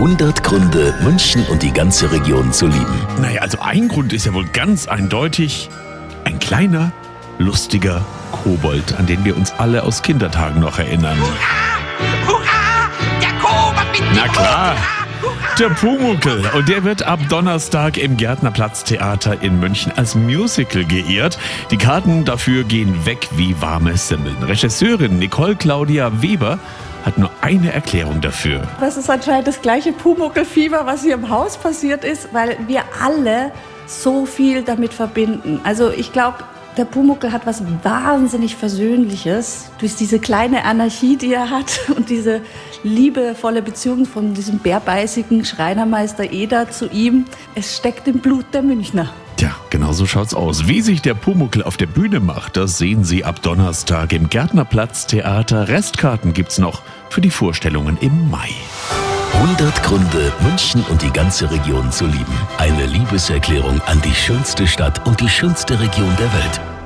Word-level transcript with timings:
100 0.00 0.42
Gründe, 0.42 0.94
München 1.02 1.44
und 1.48 1.62
die 1.62 1.74
ganze 1.74 2.10
Region 2.10 2.54
zu 2.54 2.66
lieben. 2.66 3.06
Naja, 3.20 3.42
also 3.42 3.58
ein 3.60 3.86
Grund 3.86 4.14
ist 4.14 4.24
ja 4.24 4.32
wohl 4.32 4.46
ganz 4.46 4.88
eindeutig 4.88 5.68
ein 6.24 6.38
kleiner, 6.38 6.90
lustiger 7.36 8.02
Kobold, 8.32 8.98
an 8.98 9.04
den 9.04 9.26
wir 9.26 9.36
uns 9.36 9.52
alle 9.58 9.82
aus 9.82 10.00
Kindertagen 10.00 10.58
noch 10.62 10.78
erinnern. 10.78 11.18
Hurra! 12.26 12.88
Der 13.20 13.32
Kobold 13.42 14.00
mit 14.00 14.08
Na 14.14 14.28
klar. 14.28 14.76
Der 15.58 15.68
Pumuckel. 15.68 16.46
Und 16.54 16.70
der 16.70 16.84
wird 16.84 17.02
ab 17.02 17.20
Donnerstag 17.28 17.98
im 17.98 18.16
Gärtnerplatztheater 18.16 19.42
in 19.42 19.60
München 19.60 19.92
als 19.94 20.14
Musical 20.14 20.86
geehrt. 20.86 21.38
Die 21.70 21.76
Karten 21.76 22.24
dafür 22.24 22.64
gehen 22.64 23.04
weg 23.04 23.28
wie 23.32 23.60
warme 23.60 23.98
Semmeln. 23.98 24.42
Regisseurin 24.42 25.18
Nicole 25.18 25.56
Claudia 25.56 26.22
Weber 26.22 26.58
hat 27.04 27.18
nur 27.18 27.30
eine 27.40 27.72
Erklärung 27.72 28.20
dafür. 28.20 28.62
Das 28.80 28.96
ist 28.96 29.08
anscheinend 29.10 29.48
das 29.48 29.60
gleiche 29.60 29.92
Pumuckelfieber, 29.92 30.86
was 30.86 31.02
hier 31.02 31.14
im 31.14 31.28
Haus 31.28 31.56
passiert 31.56 32.04
ist, 32.04 32.32
weil 32.32 32.56
wir 32.66 32.82
alle 33.02 33.52
so 33.86 34.26
viel 34.26 34.62
damit 34.62 34.94
verbinden. 34.94 35.60
Also 35.64 35.90
ich 35.90 36.12
glaube, 36.12 36.38
der 36.76 36.84
Pumuckel 36.84 37.32
hat 37.32 37.46
was 37.46 37.62
wahnsinnig 37.82 38.56
Versöhnliches 38.56 39.70
durch 39.78 39.96
diese 39.96 40.18
kleine 40.18 40.64
Anarchie, 40.64 41.16
die 41.16 41.34
er 41.34 41.50
hat 41.50 41.80
und 41.96 42.08
diese 42.08 42.40
liebevolle 42.82 43.62
Beziehung 43.62 44.06
von 44.06 44.34
diesem 44.34 44.58
bärbeißigen 44.60 45.44
Schreinermeister 45.44 46.32
Eder 46.32 46.70
zu 46.70 46.88
ihm. 46.88 47.26
Es 47.54 47.76
steckt 47.76 48.06
im 48.08 48.20
Blut 48.20 48.46
der 48.52 48.62
Münchner. 48.62 49.12
Genau 49.80 49.94
so 49.94 50.04
schaut's 50.04 50.34
aus. 50.34 50.68
Wie 50.68 50.82
sich 50.82 51.00
der 51.00 51.14
Pumuckel 51.14 51.62
auf 51.62 51.78
der 51.78 51.86
Bühne 51.86 52.20
macht, 52.20 52.58
das 52.58 52.76
sehen 52.76 53.02
Sie 53.02 53.24
ab 53.24 53.40
Donnerstag 53.40 54.12
im 54.12 54.28
Gärtnerplatz 54.28 55.06
Theater. 55.06 55.68
Restkarten 55.68 56.34
gibt's 56.34 56.58
noch 56.58 56.82
für 57.08 57.22
die 57.22 57.30
Vorstellungen 57.30 57.96
im 58.02 58.30
Mai. 58.30 58.50
100 59.32 59.82
Gründe, 59.82 60.32
München 60.42 60.84
und 60.90 61.00
die 61.00 61.10
ganze 61.10 61.50
Region 61.50 61.90
zu 61.90 62.04
lieben. 62.04 62.38
Eine 62.58 62.84
Liebeserklärung 62.84 63.80
an 63.86 64.02
die 64.02 64.14
schönste 64.14 64.66
Stadt 64.66 65.06
und 65.06 65.18
die 65.22 65.30
schönste 65.30 65.80
Region 65.80 66.14
der 66.18 66.30
Welt. 66.34 66.79